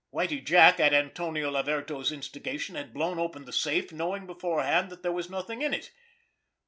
[0.11, 5.11] Whitie Jack, at Antonio Laverto's instigation, had blown open the safe, knowing beforehand that there
[5.11, 5.91] was nothing in it!